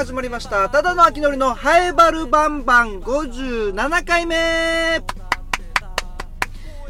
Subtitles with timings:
[0.00, 0.66] 始まりました。
[0.70, 3.00] ただの秋のりのハエバルバンバン。
[3.00, 4.34] 57回目。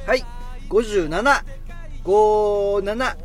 [0.07, 0.25] はい、
[0.69, 1.43] 57、
[2.05, 3.17] 57、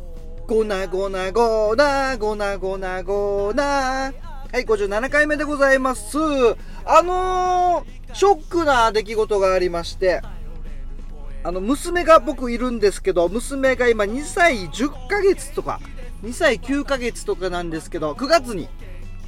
[0.48, 3.64] ゴナゴナゴナ、ゴナゴナゴナ。
[3.64, 4.12] は
[4.58, 6.18] い、57回目でございます。
[6.84, 10.20] あのー、ショックな出来事がありまして、
[11.44, 15.78] あの、娘が僕いるんですけど、娘が今2歳10ヶ月とか、
[16.24, 18.68] 2歳9ヶ月とかなんですけど、9月に、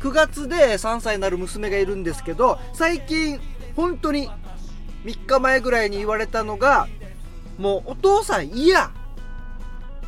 [0.01, 3.41] 9月で3歳になる娘がいるんですけど、最近、
[3.77, 4.29] 本当に
[5.05, 6.89] 3日前ぐらいに言われたのが、
[7.59, 8.91] もうお父さん嫌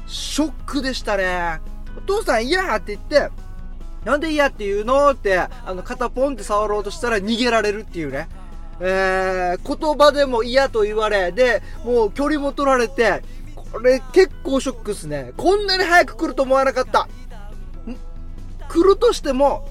[0.06, 1.60] ショックでしたね。
[1.96, 3.30] お父さん嫌って言って、
[4.04, 8.28] なんで嫌って言うのって、あの、肩ポンって触ろうとしたら逃げられるっていうね。
[8.80, 13.22] えー、言葉でも嫌と言われ、で、もう距離も取られて、
[13.54, 15.32] これ結構ショックっすね。
[15.36, 17.02] こんなに早く来ると思わなかった。
[17.02, 17.08] ん
[18.68, 19.68] 来るとしても、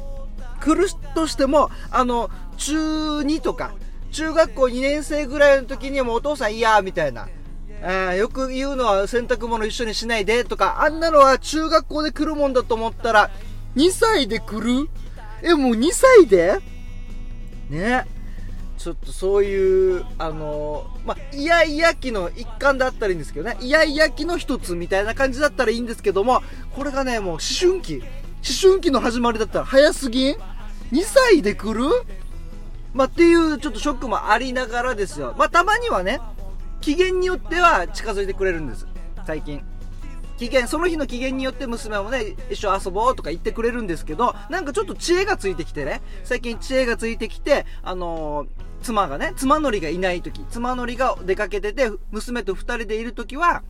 [0.59, 3.73] 来るとしても、あの、中2とか、
[4.11, 7.27] 中学校2年生ぐらいの時にもお父さん嫌みたいな。
[7.81, 13.31] あーよく言うのは洗濯物一緒にしないでとか、あんなのは中学校で来るもんだと思ったら、
[13.75, 14.89] 2歳で来る？
[15.43, 16.59] え、もう2歳で？
[17.69, 18.05] ね。
[18.77, 23.57] ちょっとそういう、あのまあ、イヤイヤ期の一環だったらいいんですけどね。
[23.61, 26.41] イヤイヤ期の一つみたいな感じだったらいいんですけども、
[26.75, 28.03] これがね、もう思春期。
[28.47, 30.35] 思春期の始まりだったら早すぎん
[30.91, 31.89] ?2 歳で来る？
[32.93, 35.35] まあ、っていうちょっとショックもありながらですよ。
[35.37, 36.19] まあ、たまにはね、
[36.81, 38.87] 機嫌によっては近づいてくれるんです。
[39.27, 39.63] 最近。
[40.37, 48.47] 機嫌、その日の機嫌によって娘もね、一緒遊ぼうとか言ってくれるんですけど、なんかちょっと知恵がついてきてね、最近知恵がついてきて、あのー
[48.81, 53.61] 妻がね、妻のりがいない時、妻のりが出かけてて、娘と二人でいる時は、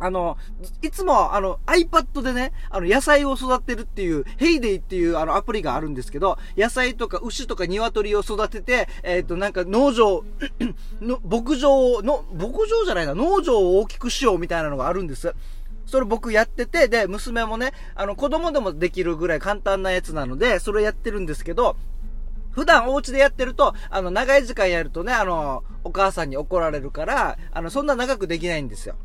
[0.00, 0.38] あの、
[0.82, 10.24] いつも、あの、iPad でね、あの、野菜を育てるっていう、ヘイデイっていう、あの、アプリがあるんですけど、野菜とか牛とか鶏を育てて、えっ、と、なんか農場、
[11.00, 15.34] の、牧場を、の、牧場じゃないな、農場を大きくしようみたいなのがあるんです。
[15.84, 21.76] それ僕やってて、で、娘もね、あの、子供でもできるぐらい簡単なやつなので、それやってるんですけど、
[22.52, 28.96] 普段お家でやってると、あの、長い時間やるとね、あの、お母さんに怒られるから、あの、そんな長くできないんですよ。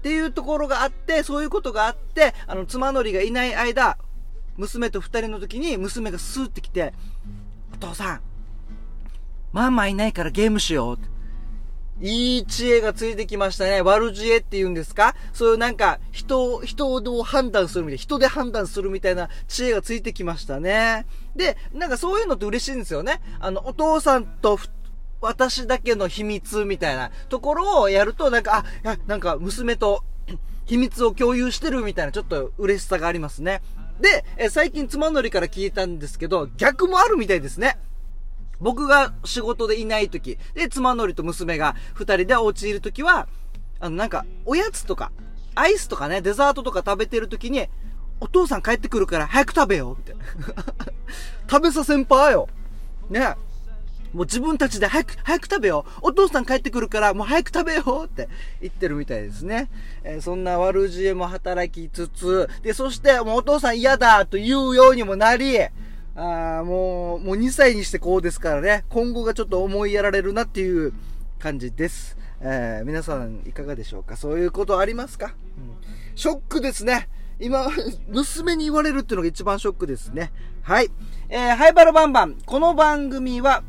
[0.00, 3.98] っていうところがあって、そういうことがあって、あの、妻のりがいない間、
[4.56, 6.94] 娘と二人の時に、娘がスーって来て、
[7.74, 8.20] お父さん、
[9.52, 10.98] ママいないからゲームしよう。
[12.02, 13.82] いい知恵がついてきましたね。
[13.82, 15.14] 悪知恵って言うんですか？
[15.34, 21.06] そういうなんか、人を、人を判断するみたいな、人で判断するみたいな知恵がついてきましたね。
[21.36, 23.20] で、なんかそういうのって嬉しいんですよね。
[23.38, 24.68] あの、お父さんとふ
[25.20, 30.04] 私だけの秘密みたいなところをやると、なんか、あ、なんか娘と
[30.66, 33.62] 秘密を共有してるみたいなちょっと嬉しさがありますね。
[34.00, 37.78] で、え最近妻のりから聞いたんですけど、逆もあるみたいですね。
[38.60, 43.28] 僕が仕事でいない時、で、妻のりと娘が二人でお家いる時は、
[43.78, 45.12] あの、なんか、おやつとか、
[45.54, 47.68] アイスとかね、デザートとか食べてる時に、
[48.20, 50.24] お父さん帰ってくるから早く食べようみたいな。
[51.50, 52.48] 食べさせんぱーよ。
[53.08, 53.34] ね。
[54.12, 55.98] もう自分たちで早く、早く食べよう。
[56.02, 58.28] お父さん帰ってくるからもう早く食べようって
[58.60, 59.70] 言ってるみたいですね。
[60.04, 70.92] えーそんな悪知恵も働きつつ、で、そしてもうお父さん嫌だと言うようにもなり、あーもう、もう2歳にしてこうですからね、今後がちょっと思いやられるなっていう
[71.38, 72.16] 感じです。
[72.40, 74.16] えー皆さんいかがでしょうか？
[74.16, 77.08] そういうことありますか、うんショックですね。
[77.38, 77.68] 今、
[78.08, 80.32] 娘に言われるっていうのが一番ショックですね。
[80.62, 80.90] はい。
[81.30, 82.36] えー、ハイバルバンバン。
[82.44, 83.62] この番組は、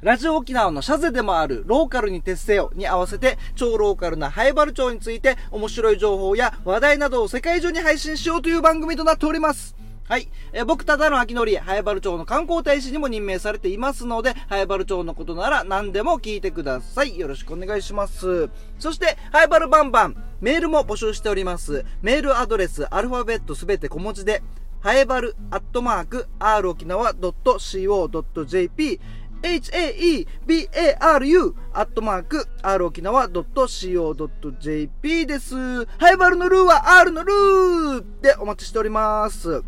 [0.00, 9.74] ラジオ沖縄のシャゼでもあるローカルに徹せよに合わせて超ローカルなハイバル町について面白い情報や話題などを世界中に配信しようという番組となっております。
[10.04, 10.28] はい。
[10.52, 17.18] え僕ただの秋のり、ハイバル町の観光大使にも任命されていますので、ハイバル町のことなら何でも聞いてください。
[17.18, 18.48] よろしくお願いします。
[18.78, 21.84] そして、ハイバルバンバン、メールも募集しております。
[22.00, 24.42] メールアドレス、アルファベットすべて小文字で、
[24.80, 29.00] ハエバルアットマーク、r 沖縄 .co.jp、
[29.42, 35.86] haebaru アットマーク、r 沖縄 .co.jp です。
[35.98, 39.62] ハイバルのルーは R のルーでお待ちしております。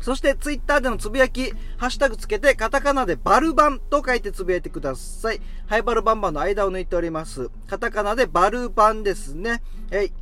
[0.00, 5.40] そして、ツイッターでのつぶやき、ハッシュタグつけて、カタカナでバルバンと書いてつぶやいてください。
[5.66, 7.50] ハイバルバンバンの間を抜いております。
[7.66, 9.62] カタカナでバルバンですね。
[9.90, 10.12] はい。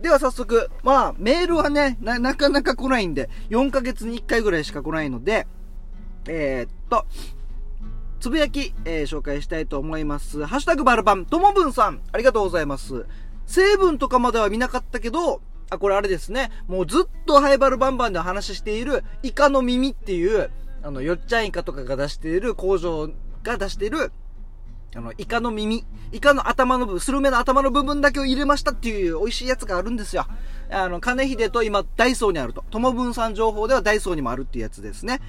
[0.00, 5.46] では早速、まあ、メールはね、な、なかなか来ないんで、4ヶ月に1回ぐらいしか来ないので、
[6.26, 7.06] えー、っと、
[8.20, 10.44] つぶやき、えー紹介したいと思います。
[10.44, 13.06] ハッシュタグバルバン、ともぶんさん、ありがとうございます。
[13.46, 15.40] 成分とかまでは見なかったけど、
[15.70, 16.50] あ、これあれですね。
[16.68, 20.50] もうずっとハイバルバンバンで話している、イカの耳っていう、
[20.82, 23.08] あの、よっちゃんイカとかが出している工場
[23.42, 24.12] が出している、
[24.94, 30.26] あの、イカの耳、イカの頭の部分、スルメの頭の部分だけを入れましたっていう美味しいやつがあるんですよ。
[30.70, 32.64] あの、金秀と今、ダイソーにあると。
[32.70, 35.20] 友文さん情報ではダイソーにもあるっていうやつですね。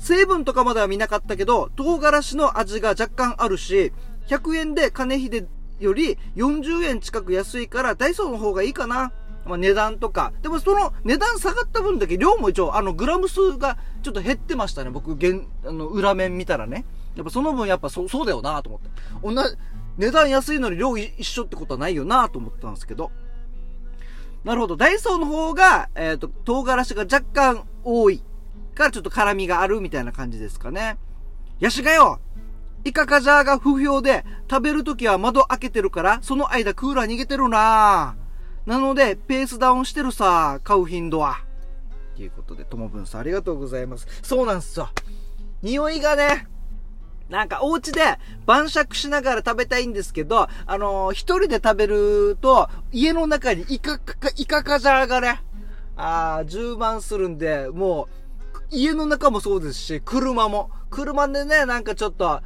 [0.00, 3.92] 成分とかまでは見なかったけど、唐辛子の味が若干あるし、
[4.28, 5.46] 100円で金秀
[5.78, 9.12] より40円近く安いから、ダイソーの方がいいかな。
[9.44, 10.32] まあ、値段とか。
[10.42, 14.90] でもその値段下がった分だけ量も一応、あの、グラム数がちょっと減ってましたね。
[14.90, 16.84] 僕、現、あの、裏面見たらね。
[17.14, 18.90] やっぱその分やっぱそそうだよなと思って。
[19.22, 19.56] 同じ、
[19.98, 23.10] 値段安いのに量一緒ってことはないよなと思ったんですけど。
[24.44, 24.76] なるほど。
[24.76, 28.22] ダイソーの方が、えっ、ー、と、唐辛子が若干多い。
[28.74, 30.98] からちょっと辛みがあるみたいな感じですかね。
[31.58, 32.20] ヤシがよ
[32.84, 38.16] イカカジャーが不評で、食べるときは窓開けてるから、その間クーラー逃げてるな
[38.66, 41.44] なので、ペースダウンしてるさ、買う頻度は。
[42.16, 44.06] ということで、ともぶんさんありがとうございます。
[44.22, 44.88] そうなんすよ。
[45.62, 46.46] 匂いがね、
[47.28, 48.00] なんかお家で
[48.44, 55.42] 晩酌しながら食べたいんですけど、あのー、一人で食べると、家の中にイカカ、イカカジャーがね、
[55.96, 58.19] あー、充満するんで、もう、
[58.70, 60.70] 家の中もそうですし、車も。
[60.90, 62.40] 車でね、なんかちょっと、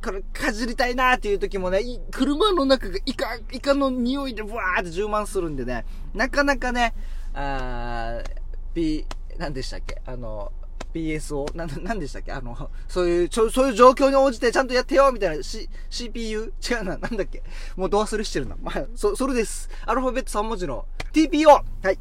[0.00, 1.80] かかじりたいなーっていう時もね、
[2.10, 6.92] 車の中がイカ、イカの匂いでブワーって充満するんでね、なかなかね、
[7.34, 8.24] あー、
[8.74, 9.06] P、
[9.38, 10.02] 何でしたっけ？
[10.04, 10.52] あの、
[10.92, 11.56] PSO?
[11.56, 12.32] な、なんでしたっけ？
[12.32, 16.52] あの、そういう、ちょ、そういう状況に応じてちゃんとやってよみたいな、C、CPU?
[16.68, 17.42] 違うな、なんだっけ？
[17.76, 18.56] もうド忘れしてるな。
[18.60, 19.70] まあ、そ、それです。
[19.86, 21.46] アルファベット3文字の TPO!
[21.46, 21.98] はい。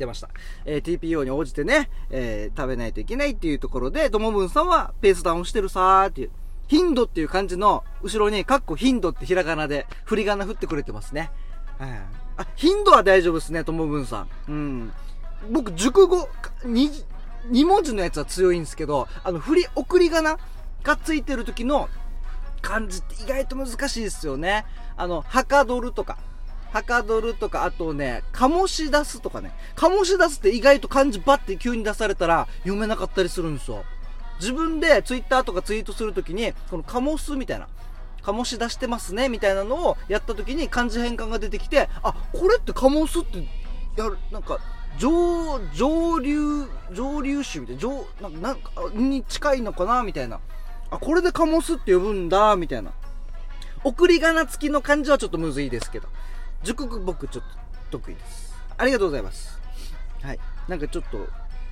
[0.00, 0.28] 出ました。
[0.64, 6.30] えー、TPO に応じてね、えー、食べないといけないっていうところで、ともぶんさんはペースダウンしてるさーっていう、
[6.66, 11.30] 頻度っていう感じの後ろに、カッコ頻度ってひらがなで、振り仮名振ってくれてますね。
[11.78, 11.90] はい。
[12.36, 14.28] あ、頻度は大丈夫ですね、ともぶんさん。
[14.48, 14.92] うん。
[15.50, 16.28] 僕、熟語、
[16.64, 16.90] に、
[17.50, 20.38] 2文字のやつは強いんですけど、あの、振り、送り仮名
[20.82, 21.88] がついてる時の
[22.62, 24.64] 漢字って意外と難しいですよね。
[24.96, 26.18] あの、はかどるとか、
[26.72, 29.52] はかどるとか、あとね、醸し出すとかね。
[29.76, 33.84] 醸し出すって意外と漢字バッて急に出されたら読めなかったりするんですよ。
[34.38, 37.68] 自分でツイッターとかツイートするときに、この醸すみたいな。
[38.22, 43.38] 醸し出してますねみたいなのをやった時に漢字変換が出てきて、あ、これって醸すって
[43.96, 44.58] やる、なんか、
[44.98, 50.40] 上、上流、上流種みたいな、上、なんか、なんか、に近いのかなみたいな。
[50.90, 52.92] あ、これでカモスって呼ぶんだ、みたいな。
[53.82, 56.08] 送り仮名付きの漢字はちょっとむずいですけど。
[56.62, 57.44] 熟語僕ちょっ
[57.90, 58.54] と得意です。
[58.76, 59.58] ありがとうございます。
[60.22, 60.38] はい。
[60.68, 61.26] なんかちょっと、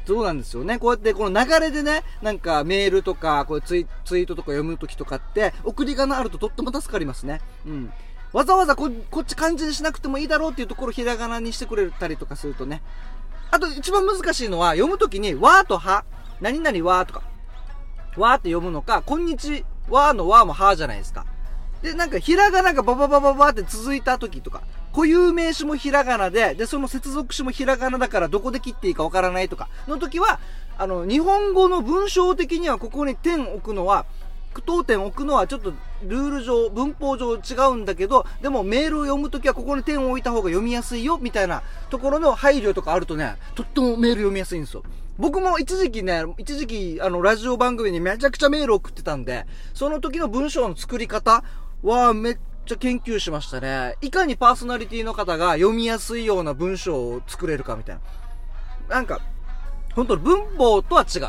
[0.07, 0.79] そうなんですよね。
[0.79, 7.41] こうやってこの流れでね、なんかメールとか、こうツイツイートとか読むときとかって、送り仮名あるととっても助かりますね。
[7.67, 7.93] うん。
[8.33, 12.83] わざわざこっち漢字にしなくてもいいだろうっていうところひらがなにしてくれたりとかするとね。
[13.51, 16.05] あと一番難しいのは読むときにわーとは、
[16.41, 17.23] 何々わーとか、
[18.17, 21.25] わーって読むのか、こんにちはのわーもはーじゃないですか。
[21.83, 24.63] で、なんかひらがながバババババって続いた時とか、
[24.93, 30.41] 固有名詞もひらがなで、で、その接続詞もひらがなだからどこで切っていいかわからないとかの時は、
[30.79, 34.07] あの、日本語の文章的にはここに点置くのは、
[34.55, 44.83] 句読点置くのはちょっとルール上、文法上違うんだけど、でもメールを読むときはここに点を置いた方が読みやすいよ、みたいなところの配慮とかあるとね、とってもメール読みやすいんですよ。
[45.19, 51.43] 僕も一時期ね、一時期あのラジオ番組にめちゃくちゃメール送ってたんで、その時の文章の作り方
[51.83, 53.97] はめっちゃ研究しましたね。
[54.03, 57.97] いかにパーソナリティの方が読みやすいような文章を作れるかみたい
[58.89, 58.95] な。
[58.95, 59.21] なんか、
[59.95, 61.23] 本当に文法とは違う。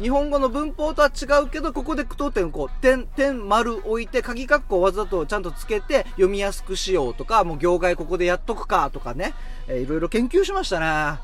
[0.00, 9.32] 日本語の文法とは違うけど、ここで句読点をこう、点、点、丸置いて、鍵括弧をわざとちゃんとつけて読みやすくしようとか、もう行外ここでやっとくかとかね、
[9.68, 10.86] えー、いろいろ研究しましたね。
[10.86, 11.20] あ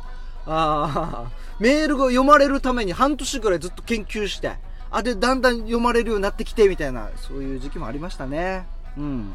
[0.47, 4.57] あ、メールが読まれるために半年ぐらいずっと研究して、
[4.90, 8.66] あ、で、だんだん読まれるようになってきて、みたいな、そういう時期もありましたね。
[8.97, 9.35] うん。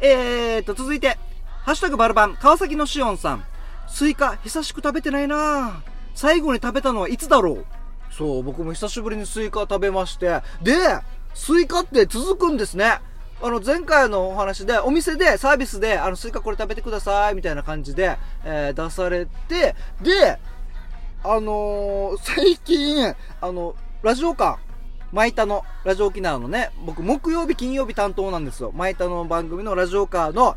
[0.00, 1.18] えーと、続いて、
[1.64, 3.44] ハッシュタグバルバン、川崎のしおんさん。
[3.88, 5.82] スイカ、久しく食べてないな
[6.14, 7.66] 最後に食べたのはいつだろう？
[8.10, 10.42] そう、僕も久しぶりにスイカ食べまして。
[10.62, 10.74] で、
[11.34, 13.00] スイカって続くんですね。
[13.40, 20.38] あの、前回のお話で、お店で、サービスで、あの、スイカこれ食べてください、みたいな感じで、えー、出されて、で、
[21.22, 24.58] あのー、最近、あの、ラジオ館、
[25.12, 28.72] マイタの、ラジオ沖縄のね、僕、木曜日、金曜日担当なんですよ。
[28.74, 30.56] マイタの番組のラジオカーの、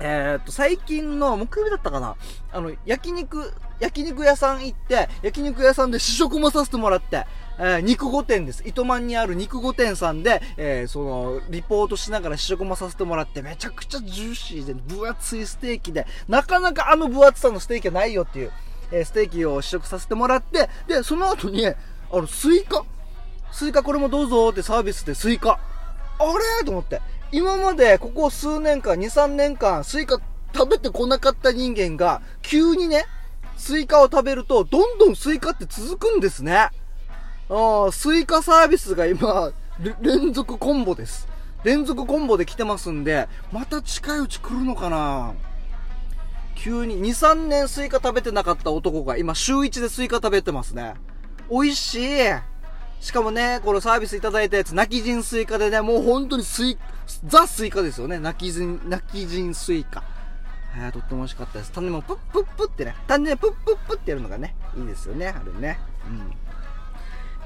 [0.00, 2.16] えー、っと、最近の、木曜日だったかな
[2.52, 7.26] あの、焼肉、焼肉屋さん行って、焼肉屋さんで試食もさせてもらって、
[7.58, 8.62] えー、肉御殿です。
[8.64, 18.52] 糸満にある肉御殿さんで、えー、その、リポートしながら試食もさせてもらって、めちゃくちゃジューシーで、分厚いステーキで、なかなかあの分厚さのステーキはないよっていう、
[18.92, 21.74] えー、ステーキを試食させてもらって、で、その後に、あ
[22.12, 22.84] の、スイカ
[23.52, 25.58] スイカこれもどうぞってサービスでスイカ。
[26.18, 26.24] あ
[26.60, 26.64] れ？
[26.64, 27.00] と思って。
[27.30, 30.20] 今までここ数年間、2、3年間、スイカ
[30.54, 33.04] 食べてこなかった人間が、急にね、
[33.56, 36.70] スイカを食べると、どんどんスイカって続くんですね。
[37.50, 39.52] ああ、スイカサービスが今、
[40.00, 41.28] 連続コンボです。
[41.64, 45.34] 連続コンボで来てますんで、また近いうち来るのかな
[46.54, 50.94] 急に、2、3年スイカ食べてなかった男が今週1でスイカ食べてますね。
[51.50, 52.18] 美味しい
[53.00, 56.78] しかもね、このサービスいただいたやつ、今帰仁スイカでね、もう本当にスイ、
[57.26, 58.18] the スイカですよね。
[58.18, 60.02] 今帰仁、今帰仁スイカ。
[60.72, 61.72] はい、とっても美味しかったです。
[61.72, 65.78] 種もプップップってね、種プップップってやるのがね、いいですよね、あれね。
[66.06, 66.32] うん。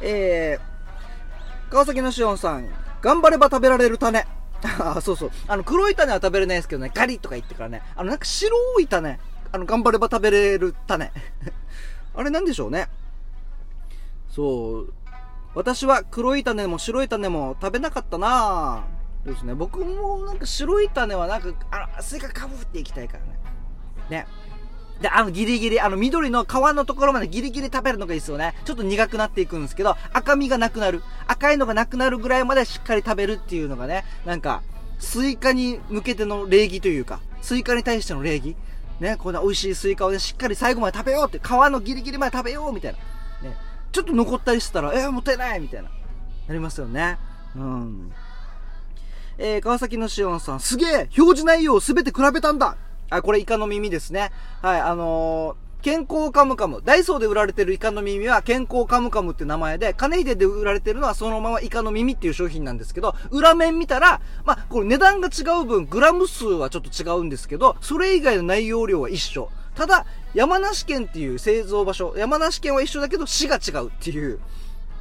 [0.00, 2.68] えー、川崎のしおんさん、
[3.00, 4.26] 頑張れば食べられる種。
[4.80, 5.30] あ、そうそう。
[5.48, 9.18] あの、黒い種は食べれないですけどね、ガリとか言ってからね、あの、なんか白い種、
[9.52, 11.12] あの、頑張れば食べれる種。
[12.14, 12.88] あれなんでしょうね。
[14.30, 14.94] そう。
[15.54, 19.02] 私は黒い種も白い種も食べなかったなぁ。
[19.24, 19.54] ですね。
[19.54, 23.38] 僕もなんか白い種はなんか、あの、スイカかぶっていきたいからね。
[24.10, 24.26] ね。
[25.00, 28.54] で、あの、ギリギリ、あの、緑の皮のところまでギリギリ食べるのがいいですよね。
[28.64, 31.02] ちょっと苦くなっていくんですけど、赤みがなくなる。
[31.26, 34.62] 赤いのがなくなるぐらいまでしっかり食べるっていうのがね、なんか、
[34.98, 38.56] スイカに向けての礼儀というか、スイカに対しての礼儀。
[39.00, 42.98] ね、こんな美味しいスイカをね、しっかり最後まで食べようって、皮のギリギリまで食べようみたいな。
[43.92, 45.90] ちょっと残ったりしたら、えー、もったいないみたいな。
[46.48, 47.18] なりますよね。
[47.54, 48.12] うん。
[49.38, 52.76] えー、川崎のしおんさん、すげえ表示内容をすべて比べたんだ
[53.10, 54.30] あ、これイカの耳ですね。
[54.62, 56.80] はい、あのー、健康カムカム。
[56.84, 69.50] ダイソーで売られてるイカの耳は健康カムカムって名前で、金秀で売られてるのはそのままイカの耳っていう商品なんですけど、裏面見たら、まあ、これ値段が違う分、グラム数はちょっと違うんですけど、それ以外の内容量は一緒。
[69.74, 74.40] ただ、山梨県っていう製造場所、山梨県は一緒だけど市が違うっていう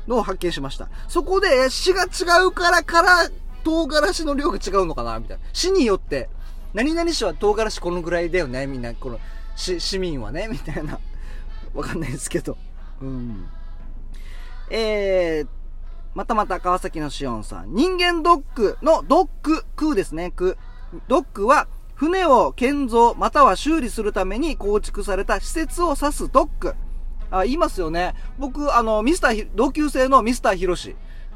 [0.08, 0.90] のを発見しました。
[1.08, 3.30] そこで、市が違うからから、
[3.64, 5.44] 唐辛子の量が違うのかなみたいな。
[5.54, 6.30] 市によって、
[6.74, 9.20] 何々市は唐辛子このぐらいだよねみんな、この、
[9.56, 11.00] 市民はねみたいな。
[11.74, 12.58] わかんないですけど。
[13.02, 13.48] うん。
[14.70, 15.48] えー、
[16.14, 17.74] またまた川崎のしおんさん。
[17.74, 20.56] 人間ドックのドック、空ですね、空。
[21.08, 21.68] ドックは、
[22.02, 26.74] 船を建造または修理するために構築された施設を指すドック。
[27.30, 28.16] あ、言いますよね。
[28.40, 30.96] 僕、あの、ミスター、同級生のミスターヒロシ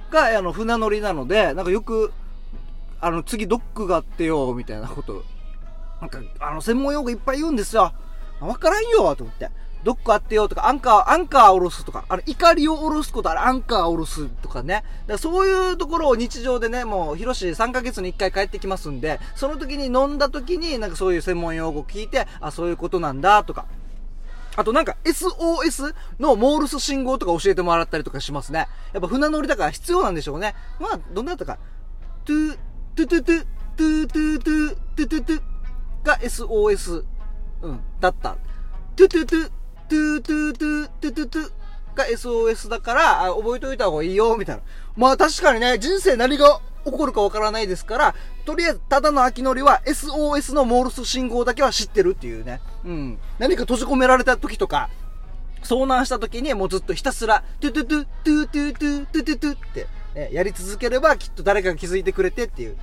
[0.09, 2.11] が、あの、船乗りなので、なんかよく、
[2.99, 5.23] あの、次ドックがあってよ、みたいなこと、
[6.01, 7.93] なんか、あの、専門用語いっぱい言うんですよ。
[8.39, 9.51] わからんよ、と思って。
[9.85, 14.73] どっかあってよとか、アンカー、アンカー下ろすとか、あの、怒りを下ろすことあれ、アンカー下ろすとかね。
[14.73, 23.67] だからそういうところを日常でね、もう、ヒロシ3ヶ月に1回帰ってきますんで、その時に飲んだ時に、なんかそういう専門用語聞いて、あ、そういうことなんだ、とか。
[24.55, 28.67] あとなんか SOS のモールス信号とか教えてもらったりとかしますね。
[28.93, 30.55] やっぱ船乗りだから必要なんでしょうね。
[30.79, 31.59] まあ、どんなだったか。
[32.23, 32.57] トゥ、
[32.95, 35.41] トゥトゥトゥ、トゥトゥトゥ、トゥトゥトゥ
[36.03, 37.03] が SOS、
[37.61, 38.37] うん、だった。
[38.95, 39.51] トゥトゥトゥ、
[39.87, 41.51] トゥートゥートゥートゥトゥトゥ
[41.95, 44.61] が SOS だから、覚えておいた方がいいよ、みたいな。
[44.95, 48.15] まあ確かにね、人生何が起こるかわからないですから、
[48.45, 52.61] とりあえず、ただの秋のりは SOS のモールス信号だけは知ってるっていうね。
[52.83, 53.19] うん。
[53.39, 54.89] 何か閉じ込められた時とか、
[55.63, 62.77] 遭難した時にもうずっとひたすら、トゥトゥトゥ、トゥトゥトゥ、トゥトゥトゥって、ね、やり続ければきっと誰かが気づいてくれてっていう。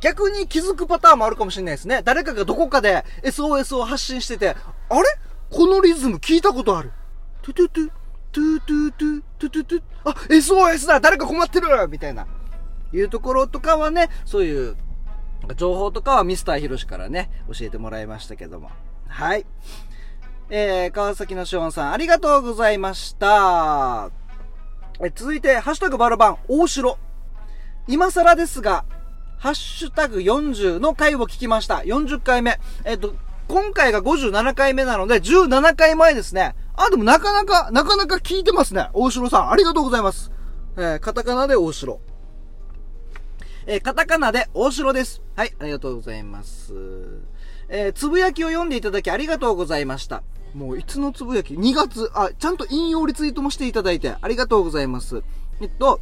[0.00, 2.02] 逆に気づくパターンもあるかもしれないですね。
[2.04, 4.54] 誰かがどこかで SOS を発信してて、あ
[4.94, 5.02] れ？
[5.54, 6.90] このリズム聞いたことある。
[7.40, 7.90] トゥトゥトゥ、
[8.32, 12.26] トゥトゥトゥ、トゥトゥトゥ、あ、SOS だ誰か困ってるみたいな。
[12.92, 14.76] いうところとかはね、そういう、
[15.56, 18.72] 情報とかはミスターヒロシからね、教えてもらいましたけども。
[19.06, 19.46] はい。
[20.50, 24.10] えー、川崎のショーンさん、ありがとうございました。
[25.00, 26.98] え続いて、ハッシュタグバルバン、大城。
[27.86, 28.84] 今更ですが、
[29.38, 31.76] ハッシュタグ40の回を聞きました。
[31.76, 32.58] 40回目。
[32.84, 33.14] えっ、と、
[33.48, 36.54] 今回が57回目なので、17回前ですね。
[36.74, 38.88] あ、でもなかなか、なかなか聞いてますね。
[38.94, 40.32] 大城さん、ありがとうございます。
[40.76, 42.00] えー、カタカナで大城。
[43.66, 45.22] えー、カタカナで大城です。
[45.36, 46.74] はい、ありがとうございます。
[47.68, 50.22] えー、つぶやきを読んでいただきありがとうございました。
[50.54, 55.22] もういつのつぶやき ?2 月、あ、ちゃんと引用リツイートもしていただいてありがとうございます。
[55.60, 56.00] えっと、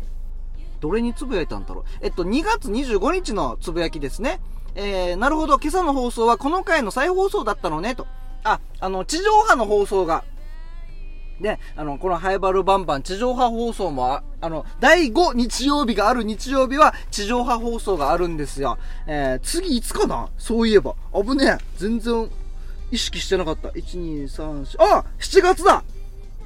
[0.80, 1.84] どれにつぶやいたんだろう？
[2.00, 4.40] えっと、2月25日のつぶやきですね。
[4.74, 8.06] えー、なるほど、今朝の放送はこの回の再放送だったのね、と。
[8.44, 10.24] あ、あの、地上波の放送が、
[11.40, 18.78] ね、あの、このハイバルバンバン地上波放送もあ、あの、第5日曜日がある日曜日は地上波放送があるんですよ。
[19.06, 20.28] えー、次いつかな？
[20.38, 20.94] そういえば。
[21.12, 21.64] 危ねえ。
[21.76, 22.30] 全然
[22.90, 23.68] 意識してなかった。
[23.70, 25.82] 1、2、3、4、あ !7 月だ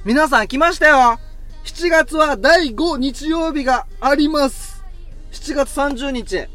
[0.04, 1.18] 皆さん来ましたよ
[1.64, 4.84] 7月は第5日曜日があります。
[5.32, 6.46] 7月30日、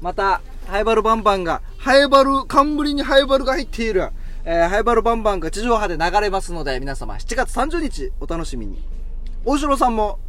[0.00, 4.10] また、ハイバルバンバンが、ハイバル、冠にハイバルが入っている、
[4.44, 8.80] えーハイバルバンバンが地上波で流れますので、皆様、7月30日、お楽しみに。
[9.44, 10.20] 大城さんも、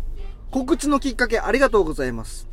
[0.49, 2.49] 告知のきっかけありがとうございます。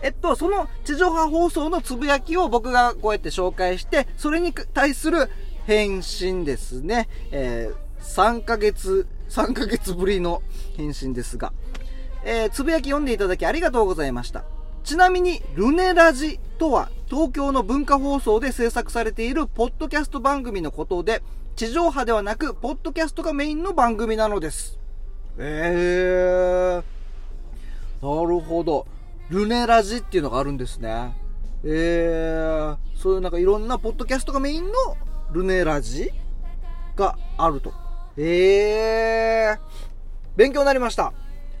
[0.00, 5.28] えっと、その地上波放送のつぶやきを僕がこうやって紹介して、それに対する
[5.66, 7.08] 返信ですね。
[7.32, 10.40] えー、3ヶ月、3ヶ月ぶりの
[10.76, 11.52] 返信ですが、
[12.24, 14.44] えー、つぶやき読んでいただきありがとうございました。
[14.82, 21.22] ちなみに、ルネラジとは、東京の文化放送で制作されているポッドキャスト番組のことで、
[21.56, 24.78] 地上波ではなく、ポッドキャストがメインの番組なのです。
[25.38, 26.82] えー、
[28.02, 28.86] なるほど。
[29.30, 31.14] ルネラジっていうのがあるんですね。
[31.64, 34.72] えー、そういうなんかいろんなポッドキャストがメインの
[35.30, 36.10] ルネラジ
[36.96, 37.72] があると。
[38.16, 39.58] えー、
[40.36, 41.12] 勉強になりました。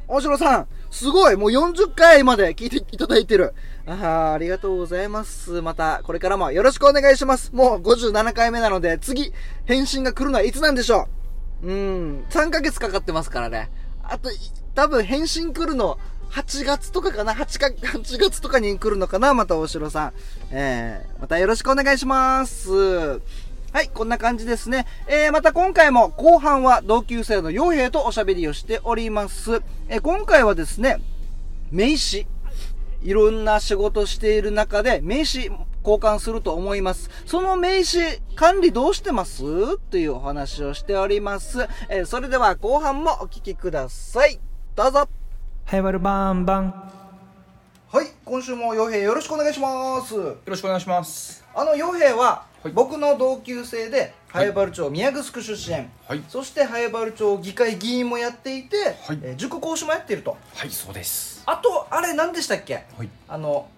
[0.08, 3.54] 大城さん、すごいもう40回まで聞いていただいてる。
[3.86, 5.62] あーありがとうございます。
[5.62, 7.50] また、これからもよろしくお願いします。
[7.54, 9.32] もう57回目なので、次、
[9.64, 11.08] 返信が来るのはいつなんでしょ
[11.62, 13.70] ううん、3ヶ月かかってますからね。
[14.04, 14.28] あと、
[14.74, 15.98] 多分返信来るの、
[16.30, 19.32] 8月とかかな ?8 か、8月とかに来るのかな？
[19.32, 20.12] また大城さん。
[20.50, 23.22] えー、またよろしくお願いします。
[23.72, 24.86] はい、こんな感じですね。
[25.06, 29.62] えー、また今回も後半は同級生の傭兵とおしゃべりをしております。
[29.88, 30.98] えー、今回はですね、
[31.70, 32.26] 名刺。
[33.02, 37.08] いろんな仕事している中で名刺交換すると思います。
[37.24, 39.78] その名刺管理どうしてます？
[39.78, 41.66] というお話をしております。
[41.88, 44.38] えーそれでは後半もお聞きください。
[44.76, 45.08] どうぞ。
[45.64, 46.92] ハイバルバンバン
[47.90, 50.14] はい、今週も傭兵よろしくお願いします。
[50.14, 52.72] よろしくお願いしますあの傭兵は、はい。
[52.72, 54.46] 僕の同級生で、はい。
[54.46, 55.74] 早原町宮城区出身、
[56.08, 56.22] はい。
[56.28, 59.18] そして早原町議会議員もやっていて、はい。
[59.22, 60.36] えー塾講師もやっていると。
[60.54, 61.42] はいそうです。
[61.46, 62.74] あと、あれ何でしたっけ？
[62.96, 63.08] はい。
[63.28, 63.68] あの、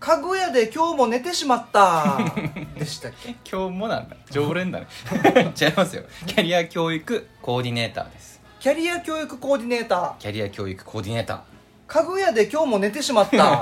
[0.00, 2.18] 家具屋で今日も寝てしまった。
[2.78, 3.34] でしたっけ？
[3.50, 4.16] 今日もなんだ。
[4.30, 4.86] 常連だね。
[5.60, 6.04] 違いますよ。
[6.26, 8.40] キャリア教育コーディネーターです。
[8.58, 10.18] キャリア教育コーディネーター。
[10.18, 11.42] キャリア教育コーディネータ
[11.86, 13.60] 家具屋で今日も寝てしまった。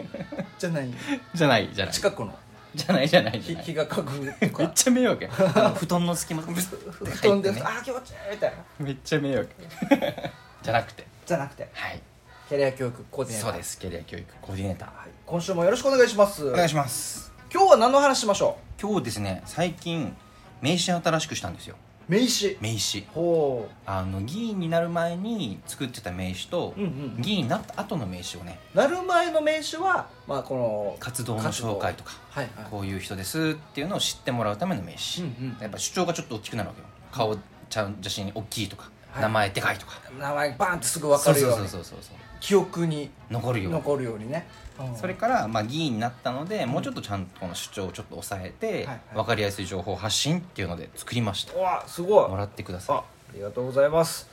[0.58, 0.84] じゃない。
[0.84, 0.96] ー
[1.34, 1.94] じゃないじゃない。
[1.94, 2.34] 近くの。
[2.74, 4.66] じゃないじゃないゃない日が家具とめっか。
[4.68, 5.30] ちゃ迷惑や
[5.76, 7.54] 布団の隙間ブスッ布て団です。
[7.54, 8.56] 入ってねあー気持ちいいみたいな。
[8.78, 9.48] めっちゃ迷惑
[10.62, 12.00] じゃなくてじゃなくて、はい
[12.48, 13.50] キャリア教育コーディネーター。
[13.52, 15.08] そうですキャリア教育コーディネーターはい。
[15.26, 16.46] 今週もよろしくお願いします。
[16.48, 20.14] お願いします今日は何の話しましょ今日ですね最近
[20.60, 22.56] 名刺新しくしたんですよう名刺。
[22.60, 23.06] 名刺。
[23.14, 27.22] ほあの議員になる前に作ってた名刺と、うんうん。
[27.22, 28.78] 議員になった後の名刺をねう。
[28.78, 32.64] なる前の名刺は、まあこの、活動の紹介とかはいはい。
[32.70, 36.86] こういう人ですっていうのを知ってもらうための名刺、うんうんやっぱ主張がちょっと大きくなるわけよ。
[37.12, 37.36] 顔
[37.70, 39.22] ちゃん写真大きいとか、はい。
[39.22, 40.00] 名前でかいとか。
[40.18, 41.56] 名前バーンってすぐ分かるように。
[41.56, 42.16] そうそうそうそうそう。
[42.40, 43.78] 記憶に残るように。
[43.78, 44.46] 残るようにね。
[44.78, 44.96] うん。
[44.96, 51.54] それから、まあ、議員になったので、もうちょっとちゃんとこの主張をちょっと抑えて、はい分かりやすい情報発信っていうので作りました。
[51.54, 52.30] うわすごい。
[52.30, 52.96] もらってください。
[52.96, 54.28] あありがとうございます。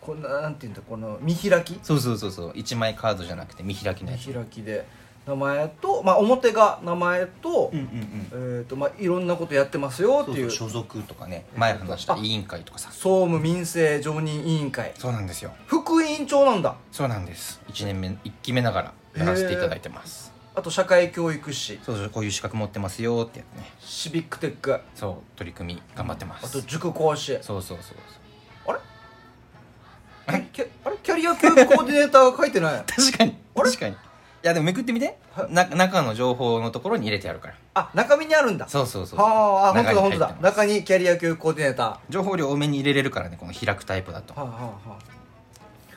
[0.00, 1.78] こんななんていうんだこの見開き？
[1.82, 2.50] そうそうそうそう。
[2.52, 4.32] 1枚カードじゃなくて見開きの見やつ。
[4.32, 4.86] 開きで。
[5.26, 8.58] 名前と、まあ、表が名前と,、うんうんうん。
[8.58, 10.50] えーとまあ、いろんなことやってますよっていう。
[10.50, 11.46] そうそう所属とかね。
[11.56, 12.90] 前話した委員会とかさ。
[12.92, 14.92] 総務民生常任委員会。
[14.98, 15.52] そうなんですよ。
[15.66, 16.74] 副委員長なんだ。
[16.92, 17.60] そうなんです。
[17.68, 20.32] 1年目1期目ながらやらせていただいてます。
[20.56, 21.80] あと社会教育士。
[21.82, 23.72] そうそうこういう資格持ってますよってやつね。
[23.80, 24.78] シビックテック。
[24.94, 26.46] そう取り組み頑張ってます。
[26.46, 27.36] あと塾講師。
[27.42, 27.96] そうそうそう
[30.26, 30.40] あれ？
[30.52, 30.96] キャあれ？
[31.02, 32.74] キャリア教育コーディネーターが書いてない。
[32.74, 33.70] そ う確かにあれ？
[33.70, 33.94] 確かに。
[33.94, 33.96] い
[34.46, 35.18] やでもめくってみて。
[35.34, 37.54] はな中の情報のところに入れてあるから。
[37.74, 38.68] あ中身にあるんだ。
[38.68, 39.18] そうそうそう。
[39.18, 40.36] はああ本当だ本当だ。
[40.40, 41.98] 中にキャリア教育コーディネーター。
[42.10, 44.34] 情報量多めに入れれるからねこの開くタイプだと。
[44.34, 44.98] はあはあはあ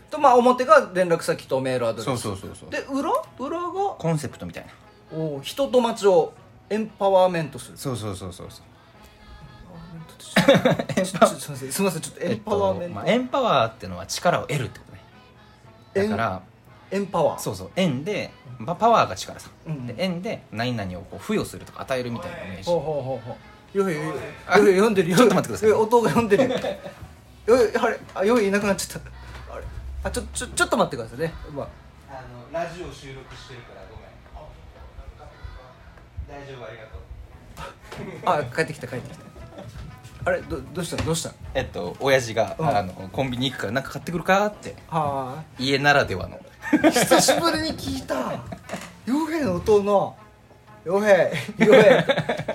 [0.09, 2.05] とまあ表が連絡先とメールアドレス。
[2.05, 2.69] そうそうそうそう。
[2.69, 3.11] で裏？
[3.39, 3.95] 裏が？
[3.97, 5.17] コンセプトみたいな。
[5.17, 6.33] お人と町を
[6.69, 7.77] エンパワーメントする。
[7.77, 8.63] そうそうそうそうそう。
[11.03, 15.01] すいませんすいませんちょっとエンパワーメント、まあ、エンパワーっていうのは力を得るってことね。
[16.07, 16.41] だから
[16.91, 17.39] エンパワー。
[17.39, 19.87] そうそう円で、まあ、パワーが力さ、うんうん。
[19.87, 22.63] で円で何々をこう付与するとか与えるみたいなイメージ。
[22.65, 23.37] ほうほうほうほ
[23.73, 23.77] う。
[23.77, 24.15] よいよいよい
[24.75, 25.17] 読んでるよ。
[25.17, 25.69] ちょっと待ってください。
[25.69, 26.49] よ音が読んでる。
[27.45, 27.99] よいあれ？
[28.13, 29.09] あよいいなくなっちゃった
[30.03, 31.33] あちょちょちょっと待ってくださいね。
[31.53, 31.67] まあ。
[32.09, 34.07] あのラジオ収録してるからごめん。
[36.27, 38.49] 大丈夫ありがとう。
[38.49, 39.25] あ帰ってきた帰ってきた。
[40.25, 40.97] あれどどうした？
[40.97, 41.29] のどうした？
[41.29, 42.67] のえっと親父が、うん。
[42.67, 44.75] あのコンビニ行くからなんか買ってくるかって。
[44.87, 46.37] は家ならではの。
[46.37, 48.43] い久しぶりに聞いた。
[49.05, 50.15] 洋平の音の。
[50.85, 52.05] 洋平洋平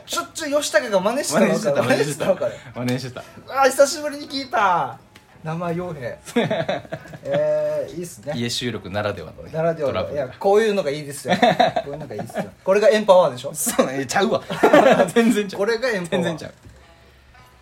[0.06, 1.82] しょっちゅう吉高が真似してたのか。
[1.82, 2.32] 真似してた
[2.74, 3.24] 真似してた。
[3.48, 4.98] あ久しぶりに聞いた
[5.44, 6.18] 生傭兵。
[7.24, 8.32] えー、いいっすね。
[8.36, 11.34] 家収録ならではのねならではトラブルのいやこういうのがいいですよ。
[11.84, 12.44] こういうのがいいですよ。
[12.64, 13.54] これがエンパワーでしょ？
[13.54, 14.42] そうねちゃうわ。
[15.14, 15.58] 全然ちゃう。
[15.58, 16.22] これがエンパワー。
[16.22, 16.52] 全然ちゃう。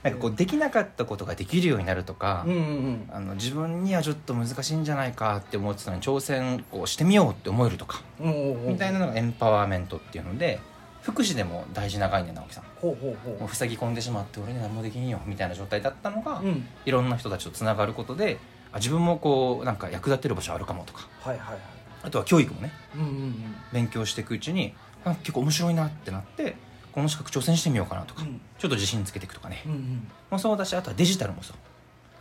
[0.03, 3.11] なんかこうできなかったことができるようになるとか、うんうんうん。
[3.13, 8.73] あの自分にはちょっと難しいんじゃないかって思ってたのに挑戦をしてみようって思えるとかうんうんうん。
[8.73, 10.59] みたいなのがエンパワーメントっていうので
[11.03, 12.61] 福祉でも大事な概念直樹さ。
[12.61, 16.67] んほうほうほもう塞ぎ込んでしまって俺に何もできんよみたいな状態だったのが、ううん。
[16.85, 18.39] いろんな人たちとつながることで
[18.73, 21.09] あ自分もこうなんか役立てる場所あるかもとか。
[21.21, 21.59] はいはいはい。
[22.03, 22.73] あとは教育もね。
[22.95, 23.35] うんうんうん。
[23.73, 26.57] 勉強していくうちにあ結構面白いなってなって
[26.93, 28.41] この資格挑戦してみようかなとか、うん。
[28.59, 30.09] ちょっと自信つけていくとかね、うんうん。
[30.31, 31.57] もそうだしあとはデジタルもそう。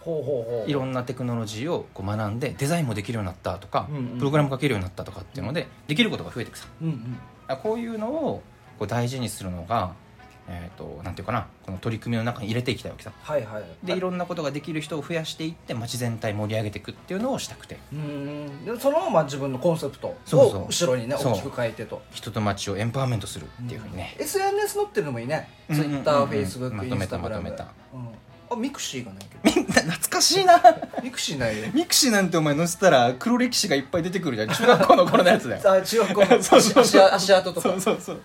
[0.02, 0.70] ほうほうほう。
[0.70, 4.18] いろんなテクノロジーをこう学んでデザインもできるようになったとか、うんうん。
[4.18, 6.68] プログラム書けるようになったとかっていうので、できることが増えていくさ。
[6.82, 7.18] うんうん。
[7.48, 8.44] あこういうのを
[8.80, 9.94] こう大事にするのが、
[10.48, 13.12] えー、となんていうかなこの取り組みの中に入れていきたいわけさ。
[13.22, 13.64] はいはい。
[13.84, 17.78] でいろんなことができる人を増やしていって街全体盛り上げていくっていうのをしたくて。
[17.94, 18.66] うん。
[18.66, 22.02] でそのまま自分のコンセプトを後ろにね大きく変えてと。
[22.12, 25.50] 人と街をエンパワーメントするっていうふうにね、SNS 載ってるのもいいね。
[25.70, 26.02] うんうんうんうん。
[26.04, 27.68] TwitterFacebook まとめたまとめた。
[27.94, 28.10] うん。
[28.52, 30.58] あミクシーがないけみんな懐かしいな。
[30.58, 30.64] ど
[31.04, 31.68] ミクシーないよ。
[31.74, 34.50] ミクシーなんてお前載せたら黒歴史がいっぱい出てくるじゃん。
[34.50, 35.62] 中学校の頃のやつだよ。
[35.72, 37.70] あ中学校の そうそう足足足跡とか。
[37.70, 38.22] そうそうそう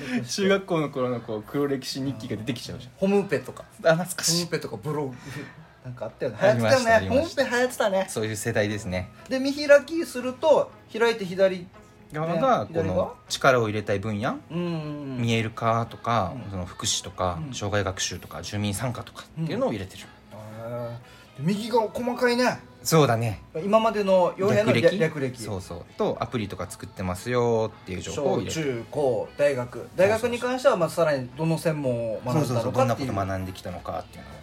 [0.28, 3.64] 中学校の頃のこう黒歴史日記が出てきちゃうじホムペとか。
[3.82, 5.14] ゃんあ懐かホムしいペとかブログ。
[5.84, 6.38] なんかあったよね。
[6.40, 7.08] 流行ってたね。
[7.08, 8.06] ホムましたペ流行ってたね。
[8.08, 9.10] そういう世代ですね。
[9.28, 11.66] で見開きすると開いて左
[12.12, 12.96] 側がこ左側？
[12.96, 14.38] の力を入れたい分野？
[14.50, 16.50] 見える化とかうん。
[16.50, 17.54] その福祉とかうん。
[17.54, 20.04] 障害学習とか住民参加とかっていうのを入れてる。
[20.32, 20.96] へー。
[21.38, 23.42] 右が細かいねそうだね。
[23.64, 25.42] 今までの傭兵の略略歴？
[25.42, 25.84] そうそう。
[25.96, 29.88] とアプリとか作ってますよっていう情報を小中高大学。
[29.96, 32.72] 大学に関してはまあさらにどの専門を学んだそうそうそう。
[32.72, 34.38] どんなこのかっていうと学んできたのかっていうのを。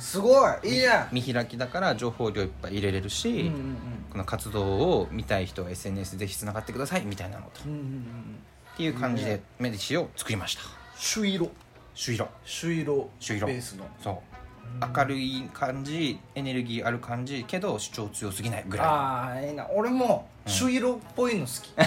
[0.00, 0.52] すごい。
[0.64, 0.88] いいね。
[1.12, 3.76] 見開きだから情報量いっぱい入れれるし、うんうん
[4.10, 8.38] この活動を見たい人は SNS ぜひつながってくださいみたいなのと、うんうんうんうん。
[8.74, 10.62] っていう感じでメディシを作りました。
[10.96, 11.48] 朱色。
[11.94, 12.28] 朱色。
[12.44, 13.08] 朱色。
[13.20, 13.46] 朱色。
[13.46, 13.86] ベースの。
[14.02, 14.14] そう
[14.96, 19.66] 明るい感じエネルギーある感じけど主張強すぎないぐらああいいな。
[19.74, 20.52] 俺もうん。
[20.52, 21.76] 朱色っぽいの好き。
[21.76, 21.84] な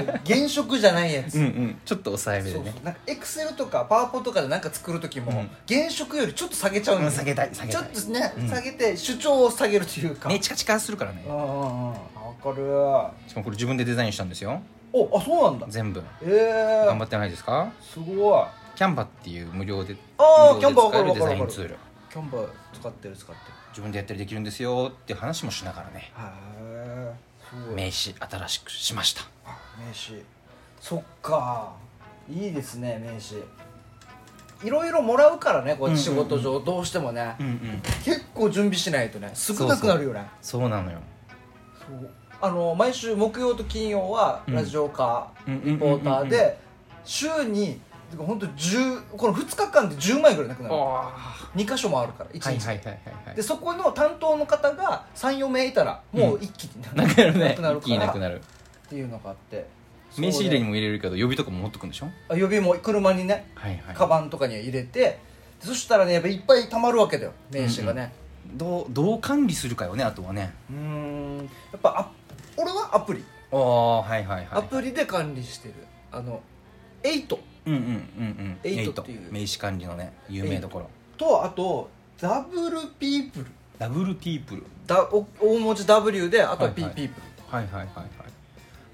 [0.00, 1.34] んか原色じゃないやつ。
[1.34, 1.78] いうんうん。
[1.84, 2.64] ちょっと抑えめでね。
[2.64, 2.84] そうそう。
[2.84, 5.50] なんかエクセルとかパワポとかでなんか作る時も、うん。
[5.68, 7.84] 原色よりちょっと下げちゃうんうん下げたい下げちたい。
[7.84, 8.48] ょっとね、うん。
[8.48, 10.28] 下げて主張を下げるというか。
[10.30, 11.24] ねチカチカするからね。
[11.26, 11.90] うんうんうん。
[11.90, 11.96] わ
[12.42, 13.28] かる。
[13.28, 14.62] しかもこれ自分でデザインしたんですよ。
[14.92, 15.66] おあそうなんだ。
[15.68, 16.02] 全部。
[16.22, 16.86] ええ。
[16.86, 17.70] 頑張ってないですか？
[17.82, 18.44] すごい。
[18.76, 21.08] キャンバっていう無料であー無料で使えるキャンバデわかる。
[21.08, 21.76] わかるザインツール
[22.14, 23.38] キャンバー使ってる使ってる。
[23.70, 26.12] 自分でやったりできるんですよって話もしながらね。
[26.16, 27.12] へえ
[27.74, 29.22] 名刺新しくしました。
[29.44, 30.22] あ名刺。
[30.80, 31.72] そっか。
[32.30, 33.44] いいですね名刺。
[34.64, 36.60] いろいろもらうからねこう仕事上。
[36.60, 37.82] どうしてもね、うんうん。
[38.04, 39.32] 結構準備しないとね。
[39.34, 40.24] 少なくなるよね。
[40.40, 41.00] そうなのよ。
[41.80, 42.10] そう。
[42.40, 44.54] あの毎週木曜と金曜はうん。
[44.54, 46.60] ラジオカうんーリポーターで
[47.04, 47.80] 週に
[48.14, 50.74] てか本当10この2日間で10枚ぐらいなくなる。
[50.76, 57.38] あ2箇所もあるから1日、はいはいはいでそこの担当の方が34名いたらもう一気になくなる。
[57.38, 57.48] ね。
[57.48, 58.40] なくなる一気になくなる。
[58.40, 59.66] っていうのがあって。
[60.16, 62.36] 名刺入れにもも入れるけど予備とかも持っとくんでしょ？
[62.36, 63.96] 予備も車にねはいはい。
[63.96, 65.18] カバンとかには入れて
[65.58, 68.12] そしたらねやっぱいっぱい溜まるわけだよ名刺がね。
[68.46, 70.54] どうどう管理するかよねあとはね。
[70.70, 72.10] うーんやっぱあ
[72.56, 73.24] 俺はアプリ。
[73.50, 74.48] ああはいはいはい。
[74.52, 75.74] アプリで管理してる。
[76.12, 76.40] あの
[77.02, 78.58] 8うんうんうんうん。
[78.64, 79.32] エイトっていう。
[79.32, 80.90] 名刺管理のね有名どころ。
[81.16, 83.46] とあとダブルピープル。
[83.78, 84.64] ダブルピープル。
[84.86, 86.92] だお大文字 W であとはピはいはい。
[86.92, 87.26] ーピープル。
[87.56, 88.06] はいはいはいはい。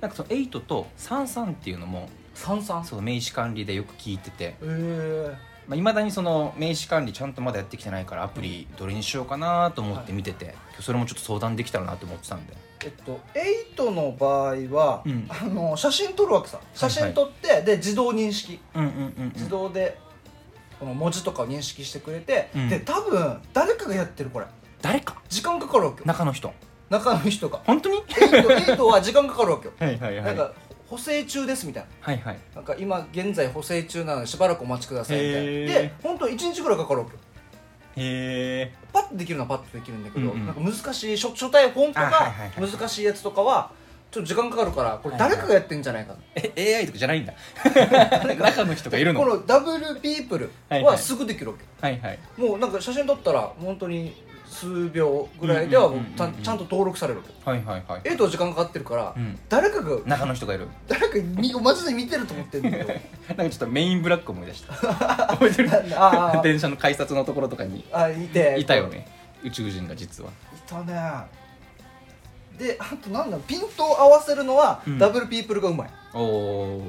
[0.00, 4.44] なんかそのエイトと三三っていうのも三三そう名刺管理でよく聞いてて。
[4.44, 12.54] へえまあ、未だにその名刺管理ちゃんとまだやってきてないからアプリどれにしようかなと思って見てて、それもちょっと相談できたらなと思ってたんで。
[12.82, 15.26] えっと8の場合は、うん。
[15.28, 16.58] あの写真撮るわけさ。
[16.74, 18.58] 写真撮って、で自動認識。
[18.74, 19.98] うんうんうん自動で
[20.78, 22.68] この文字とかを認識してくれて、うん。
[22.68, 24.46] で多分誰かがやってるこれ。
[24.80, 25.20] 誰か？
[25.28, 26.06] 時間かかるわけよ。
[26.06, 26.52] 中の人。
[26.88, 27.60] 中の人が。
[27.66, 29.74] 本当に？8 8は時間かかるわけよ。
[29.78, 30.16] はいはい。
[30.24, 30.52] なんか
[30.90, 31.88] 補正中ですみたいな。
[32.00, 32.38] はいはい。
[32.52, 35.38] なんか今現在補正中なのでしばらくお待ちくださいみたいな。
[35.38, 35.66] へー。
[35.66, 37.18] で本当1日ぐらいかかるわけよ。
[37.96, 40.46] へえパッとできるのはパッとできるんだけど、うんうん。
[40.46, 42.70] なんか難しい書書体フォントあがはいはいはい。
[42.70, 43.70] 難しいやつとかは
[44.10, 47.32] ちょっと時間かかるからこれ誰かがやってんじゃないかな、え AI とかじゃないんだ。
[48.36, 49.20] 中の人がいるの。
[49.20, 50.98] このダブルピープルはいははい。
[50.98, 52.18] すぐできるわけ、はいはい。
[52.36, 54.12] もうなんか写真撮ったら本当に
[54.50, 58.00] 数秒ぐらいではもうちゃんと登録されるわけはいはいはい。
[58.04, 59.38] えと時間かかってるから、うん。
[59.48, 60.66] 誰かが中の人がいる。
[60.88, 64.74] 誰かみマジで見てると思ってんだけどなんかちょっとメインブラック思い出した。
[65.30, 65.70] 覚えてる？
[65.96, 67.84] ああ電車の改札のところとかに。
[67.92, 68.56] あいて。
[68.58, 69.06] いたよね。
[69.44, 70.30] 宇宙人が実は。
[70.30, 70.32] い
[70.68, 70.94] たね。
[72.58, 74.98] であとなんだピントを合わせるのは、うん。
[74.98, 75.90] ダブルピープルがうまい。
[76.12, 76.82] おお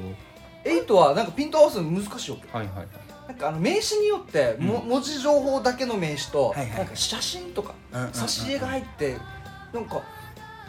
[0.64, 2.56] 8はなんかピント合わせるの難しいわけ。
[2.56, 2.86] はいはいはい
[3.28, 4.88] なんかあの名詞によっても、うん。
[4.88, 6.78] 文字情報だけの名詞と、はいはいはい。
[6.78, 8.14] なんか写真とかうんうんうんうん。
[8.14, 9.16] 挿絵が入って
[9.72, 10.02] なんか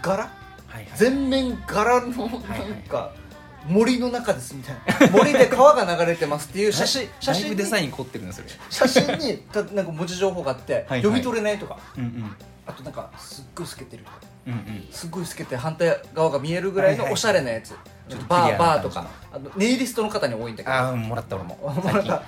[0.01, 0.23] 柄？
[0.67, 2.59] はいはい全面柄のなんはい。
[2.61, 3.11] はいか
[3.67, 4.75] 森の中ですみたい
[5.09, 5.17] な。
[5.17, 7.07] 森で川が流れてますっていう写真。
[7.19, 8.47] 写真デザイン凝ってるねそれ。
[8.69, 11.77] 写真にたなんか文字情報があってはい読み取れないとか。
[11.97, 12.35] うんうん。
[12.65, 14.17] あとなんかすっごい透けてるとか。
[14.47, 14.87] うんうん。
[14.91, 18.95] すっごい透けて反対側が見えるぐらいのはいはいおしゃれなやつ、ちょっとバーバーとか。
[18.95, 20.75] 感あのネイリストの方に多いんだけど。
[20.75, 21.55] ああもらった俺も。
[21.55, 22.23] もらった。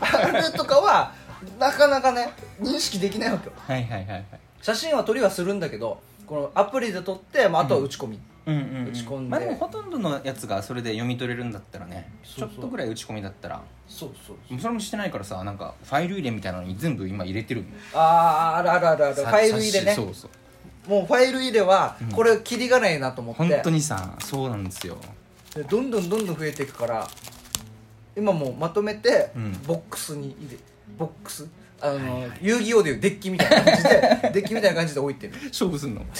[0.00, 1.12] あれとかは
[1.58, 3.52] なかなかね認識できないわけよ。
[3.56, 4.24] はいはいはいはい。
[4.62, 9.30] 写真は撮りはするんだけどこのアプリで撮って、まあ、あとは打ち込み、うんうんうん打ち込んで。
[9.30, 12.48] まあでもほとんどのやつがそれで読み取れるんだったらねそうそう。
[12.48, 13.62] ちょっとぐらい打ち込みだったら。
[13.86, 19.14] そうそうそれもしてないからさなんかファイル入れみたいなのに全部今入れてるあああるあるあるある。
[19.14, 19.94] フさァイル入れね。
[19.94, 20.90] そうそう。
[20.90, 22.10] もうファイル入れはうん。
[22.12, 24.96] これキリがないなと思って、本当にさそうなんですよ。
[25.54, 27.08] でどんどんどんどん増えていくから
[28.16, 29.52] 今もうまとめてうん。
[29.66, 30.58] ボックスに入れ
[30.98, 31.46] ボックス
[31.80, 33.90] あの、遊戯王でいうデッキみたいな感じで
[34.34, 35.32] デッキみたいな感じで置いてる。
[35.48, 36.04] 勝負すんの？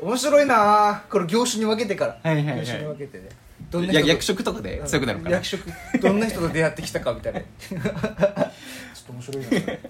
[0.00, 0.88] 面白いな。
[0.90, 2.58] あこれ業種に分けてから、はいはいはい。
[2.60, 3.28] 業種に分けてね。
[3.70, 5.36] どんなや人と役職とかで強くなるから。
[5.36, 5.70] 役職。
[6.00, 7.40] どんな人と出会ってきたかみたいな。
[7.60, 7.82] ちょっ
[9.06, 9.50] と面白いな。
[9.50, 9.80] それ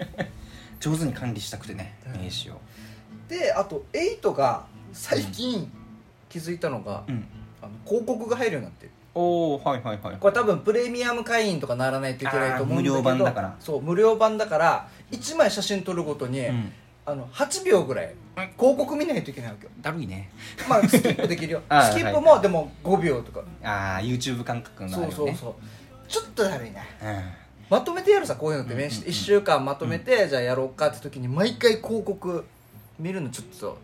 [0.80, 2.60] 上手に管理したくてねうん名刺を。
[3.28, 5.70] であと8が最近
[6.28, 7.26] 気づいたのが、うん。
[7.60, 8.92] あの広告が入るようになってる。
[9.14, 10.16] おおはいはいはい。
[10.18, 12.94] これ多分プレミアム会員とかならないといけないと思うんだけど。
[12.94, 13.56] あー無料版だから。
[13.60, 16.72] そう無料版だから1枚写真撮るごとに、うん
[17.08, 18.14] あの8秒ぐらい。
[18.56, 19.70] 広告見ないといけないわけよ。
[19.80, 20.30] だるいね。
[20.68, 21.62] まあスキップできるよ。
[21.90, 25.14] スキップもでも5秒とか、ああ YouTube 感覚のあるよね。
[25.14, 25.54] そうそうそう。
[26.06, 26.84] ちょっとだるいなう
[27.18, 27.22] ん。
[27.68, 32.44] まとめてやるさこういうのってうん名刺1週間まとめて、じゃあやろうかって時に毎回広告
[32.98, 33.78] 見るのちょっと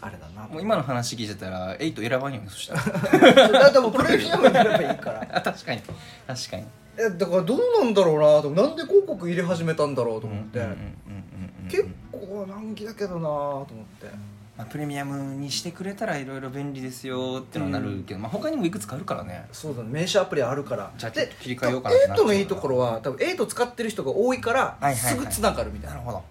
[0.00, 3.48] あれだなもう今の話聞いてたら8選ばんよねそしたら。
[3.50, 5.26] だってもうプレミアムになればいいから。
[5.32, 5.80] あ 確かに。
[6.26, 6.64] 確かに。
[6.96, 8.50] えだからどうなんだろうなと。
[8.50, 10.84] なんで広告入れ始めたんだろうと思って、うんうんうんうん
[11.16, 11.33] うん
[11.68, 13.66] 結構難儀だけどなと思っ
[14.00, 14.06] て。
[14.56, 19.46] まあ、プレミアムにしてくれたらいろいろ便利ですよってのはなるけど、まあ、他にもいくつかあるからね。
[19.50, 19.88] そうだね。
[19.90, 20.92] 名刺アプリあるから。
[20.96, 24.96] じゃあちょっでと切り替えようかなってなっちゃう8のいいところは多分8使ってる人が多いからはいはいはい。
[24.96, 26.22] すぐつながるみたいな,、なるほど。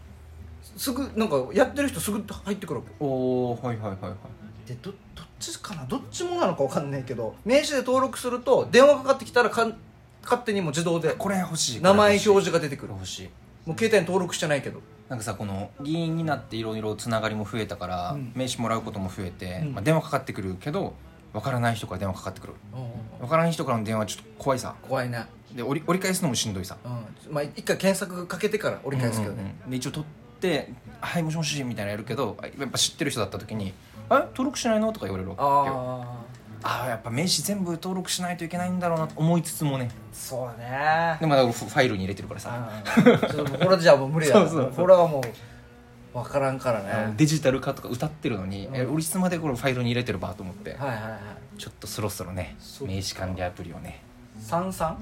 [0.77, 2.79] すぐなんかやってる人すぐ入ってくる。
[2.79, 3.05] わけお
[3.51, 4.69] おはいはいはいはい。
[4.69, 5.83] でどどっちかな？
[5.85, 9.75] どっちもなのか分かんないけど名刺で登録すると電話かかってきたらかん
[10.23, 11.81] 勝手にもう自動でこれ欲しい。
[11.81, 12.93] 名前表こ示が出てくる。
[12.93, 13.29] れ欲しい。
[13.65, 18.31] もう携帯に登録してないけどなんかさこの議員になっていろいろつながりも増えたから、うん。
[18.35, 19.73] 名刺もらうことも増えて、うん。
[19.73, 20.93] まあ、電話かかってくるけど
[21.33, 22.53] わからない人から電話かかってくる。
[23.19, 24.75] わからない人からの電話はちょっと怖いさ。
[24.81, 25.27] 怖いな。
[25.53, 26.77] で折り折り返すのもしんどいさ。
[26.83, 27.33] うん。
[27.33, 29.71] まあ一回検索かけてから折り返すけどね、うんうんうん。
[29.71, 33.73] で一応取って「はいもしもし」みたいなのやるけどあやっぱ知ってる人だった時に
[34.09, 36.05] 「あ登録しないの?」とか言われるわけよ
[36.63, 39.89] あああやっぱ名刺全部登録しないといけないんだろうなと思いつつもね。
[39.91, 41.17] あそうね。
[41.19, 42.69] でもだからファイルに入れてるからさ。
[43.31, 47.13] ちょっとこれじゃあもう無理だなそうそうこれはもう分からんからね。
[47.17, 48.75] デジタル化とか歌ってるのに、うん。
[48.75, 51.17] え俺いつまでこれファイルに入れてるばと思って、はいはいは
[51.57, 51.59] い。
[51.59, 54.01] ちょっとそろそろね名刺管理アプリをね。
[54.39, 54.95] 33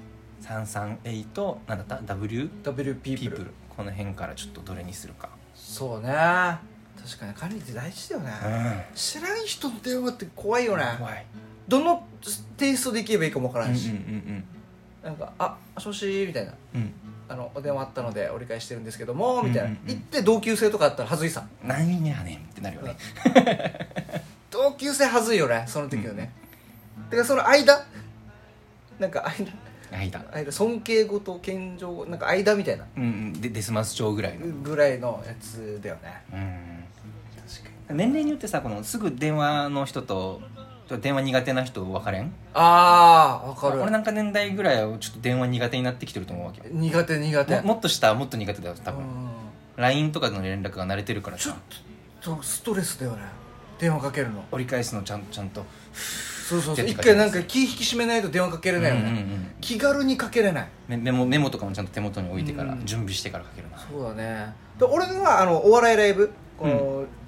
[0.43, 2.49] 338なんだった？W?
[2.63, 5.29] W ピープルこの辺からちょっとどれにするか。
[5.53, 6.09] そうね。
[7.03, 8.31] 確かに管理って大事だよね、
[8.93, 10.83] う知らん人の電話って怖いよね。
[10.83, 11.25] ん怖い
[11.71, 12.05] どの
[12.57, 14.43] テイストでいけばいいかもわからうんうんんし、うん。
[15.01, 16.53] なんか「あもしもし」みたいな。
[16.75, 16.93] うん。
[17.29, 19.71] あの「お電話あったので折り返してるんですけども」みたいな、うん。
[19.71, 21.47] うんうん言って同級生とかあったらはずいさ。
[21.63, 22.97] 何やねんってなるよね。
[24.51, 26.29] 同級生はずいよねその時のね、
[27.09, 27.85] だからその間
[28.99, 29.47] なんか間
[29.97, 30.25] 間。
[30.33, 32.85] 間尊敬語と謙譲語なんか間みたいな。
[32.97, 33.33] うんうん。
[33.41, 34.47] でデスマス帳ぐらいの。
[34.47, 36.21] ぐらいのやつだよね。
[36.33, 36.83] うん。
[37.49, 37.97] 確かに。
[37.97, 40.41] 年齢によってさこのすぐ電話の人と
[40.97, 42.33] と電話苦手な人分かれん？
[42.53, 43.81] ああわかる。
[43.81, 46.65] 俺なんか年代ぐらいはちょっと電話苦手になってきてると思うわけよ。
[46.69, 47.55] 苦手苦手。
[47.61, 49.03] ももっと下はもっと苦手だよ多分。
[49.03, 49.29] うん。
[49.77, 51.61] LINE とかでの連絡が慣れてるからちょっさ
[52.21, 53.23] とストレスだよね。
[53.79, 54.43] 電話かけるの。
[54.51, 55.65] 折り返すのちゃんちゃんと。
[55.93, 56.85] そうそうそう。
[56.85, 60.67] 一回なんか気引き締めないと電話かけれないよね、うんうんうん気軽にかけれない。
[60.87, 62.85] メメモメモとかもちゃんと手元に置いてから、うん。
[62.85, 63.77] 準備してからかけるな。
[63.77, 64.53] そうだね。
[64.77, 66.73] で俺はあのお笑いライブこの、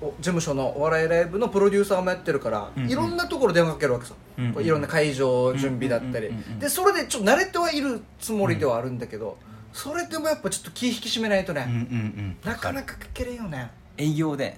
[0.10, 2.90] お事務所のお笑いライブのプロデューサーもやってるから、うんうん。
[2.90, 6.60] いろんなところ電話かけるわけさ、うんうんいろんな会場準備だったり、うんうんうんうん。
[6.60, 9.38] でそれでちょっと慣れてはいるつもりではあるんだけど、
[9.74, 12.38] それでもやっぱちょっと気引き締めないとね、うんうんうん。
[12.44, 13.72] なかなかかけれんよね。
[13.98, 14.58] 営業で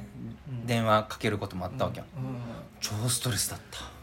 [0.50, 0.68] うん。
[0.68, 2.38] 電話かけることもあったわけよ、うん。
[2.82, 3.96] 超ストレスだった。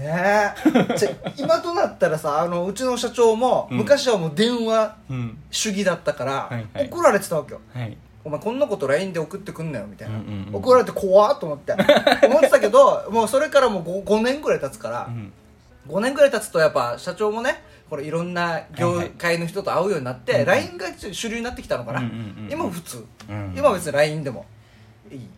[0.00, 1.32] ねえ。
[1.38, 3.78] 今となったらさあのうちの社長も、うん。
[3.78, 5.38] 昔はもう電話うん。
[5.50, 6.88] 主義だったから、はいはい。
[6.90, 7.60] 怒られてたわけよ。
[7.72, 7.96] はい
[8.26, 10.18] お前こんなこと LINE で送ってくんなよみたいな、
[10.52, 11.74] 送られて怖っと思って。
[12.26, 15.32] 思ってたけどもうそれからもう 5, 5年ぐらい経つから、うん。
[15.86, 22.14] 5年ぐらい経つとやっぱ社長もねこれいろんな業界の人と会うようになって、はいはい LINE が主流になってきたのかな、うんうんう
[22.48, 24.44] ん今は普通、うん今は別に LINE でも
[25.08, 25.28] いい。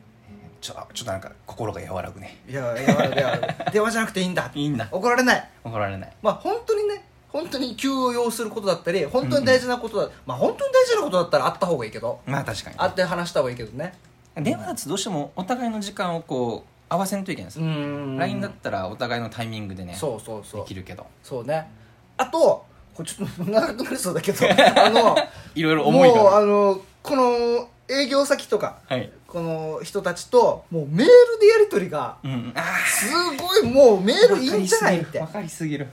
[0.63, 2.39] ちょちょっとなんか心が和らぐね。
[2.49, 4.51] いやいやいや電話じゃなくていいんだ。
[4.55, 4.89] いいんだ。
[4.91, 5.49] 怒られない。
[5.63, 6.13] 怒られない。
[6.23, 12.77] まあ本当にね本当に急を要することだったり本当に大事なことだ、まあ本当に大事なことだったら会った方がいいけどまあ確かに。
[12.77, 13.95] 会って話した方がいいけどね。
[14.37, 20.61] 電話だとどうしてもお互いの時間をこう合わせんといけないんですうよ、ん LINE だったらお互いのタイミングでねそうそうそう。
[20.63, 21.07] できるけど。
[21.23, 21.71] そうね。
[22.17, 22.65] あと
[22.95, 25.17] これちょっと長くなりそうだけど あの
[25.55, 29.11] いろいろ思いもうがあのこの営業先とかはい。
[29.27, 32.53] この人たちともうメールでやり取りがうん。
[32.57, 35.87] あすごいもうメールいいんじゃないって分かりすぎる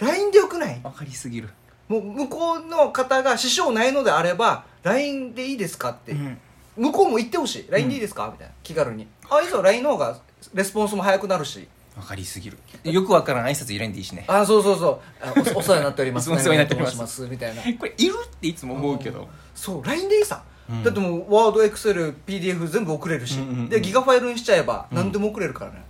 [0.00, 0.80] LINE でよくない？
[0.80, 1.48] 分かりすぎる。
[1.88, 6.38] もう向こうの方が支障ないのであれば LINE でいいですかって、うん。
[6.76, 7.66] 向こうも言ってほしい。
[7.68, 8.54] LINE でいいですか、みたいな。
[8.62, 9.06] 気軽に。
[9.28, 9.60] あいいぞ。
[9.60, 10.18] LINE の方が
[10.54, 11.68] レスポンスも早くなるし。
[11.96, 12.56] 分かりすぎる。
[12.84, 14.24] でよくわからん挨拶入れんでいいしね。
[14.28, 15.26] あそうそうそう。
[15.26, 16.30] あおお世話になっております。
[16.30, 16.96] お世話になっております。
[16.96, 17.28] 何々と申します。
[17.28, 17.78] みたいな。
[17.78, 19.28] これいるっていつも思うけど。
[19.54, 20.84] そう LINE でいいさ、うん。
[20.84, 23.68] だってもうワードエクセル PDF 全部送れるし、うんうんうん。
[23.68, 25.82] でギガファイルにしちゃえば何でも送れるからね、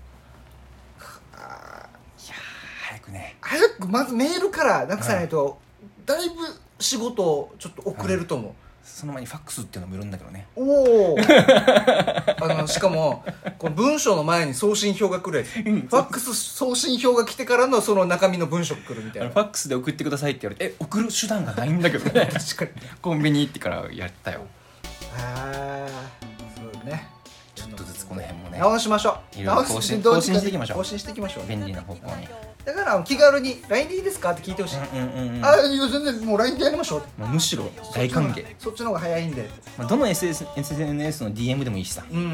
[1.35, 2.39] あーいやー
[2.89, 3.37] 早くね。
[3.41, 5.59] 早くまずメールからなくさないと、
[6.07, 6.37] だいぶ
[6.79, 10.47] 仕事をちょっと遅れると思う、その前にファックスっていうのもいるんだけどね。
[10.57, 11.17] おお。
[12.43, 13.25] あのしかも
[13.59, 15.49] この文章の前に送信表が来るやつ。
[15.51, 19.29] ファックス送信表が来てからのその中身の文章が来るみたいな。
[19.29, 22.29] ファックスで送ってくださいって言われてえ送る手段がないんだけどね。
[22.33, 22.71] 確かに。
[23.01, 24.41] コンビニ行ってからやったよ。
[25.17, 25.89] ああ
[26.57, 27.09] そうね。
[27.55, 28.59] ちょっとずつこの辺もね。
[28.59, 29.39] 直しましょう。
[29.39, 30.79] いろいろ更新更新していきましょう。
[30.79, 31.47] 更新していきましょう。
[31.47, 32.29] 便利な方向に
[32.65, 34.33] だから気軽に LINE でいいですか？
[34.33, 37.03] って聞いてほしい、うんうんうんあいや全然もう LINE でやりましょう。
[37.19, 39.49] まあむしろ大歓迎、そっちの方が早いんで。
[39.79, 42.05] まあ、どの SS SNS の DM でもいいしさ。
[42.11, 42.27] うんうんう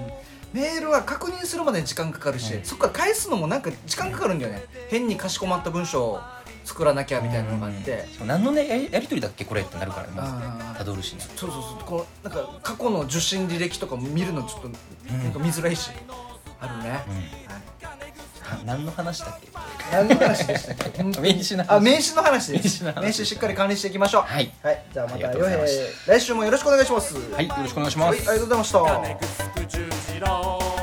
[0.00, 0.06] ん
[0.52, 2.64] メールは確認するまでに時間かかるし、うん。
[2.64, 4.64] そっから返すのもなんか時間かかるんだよね。
[4.88, 6.20] 変にかしこまった文章を
[6.64, 10.12] 作らなきゃみたいなのがあって、しかも何のねやりやり取りだっけこれってなるからね。
[10.14, 11.22] まずたどるしね。
[11.34, 11.84] そうそうそう。
[11.84, 14.68] このなんか過去の受信履歴とか見るのちょっと
[15.12, 15.90] なんか見づらいし、
[16.60, 17.14] あるね、うん。
[17.16, 17.24] はい
[18.64, 19.48] 何の話だっけ？
[19.92, 21.02] 何の話でしたっけ？
[21.20, 21.70] 名刺の話。
[21.70, 22.84] あ名刺の話です。
[22.84, 23.04] 名刺の話。
[23.06, 24.22] 名刺しっかり管理していきましょう。
[24.22, 24.52] はい。
[24.62, 27.14] はい、じゃあまたよへ来週もよろしくお願いします。
[27.32, 28.72] はいよろしくお願いします、はいありがとうございまし
[30.68, 30.73] た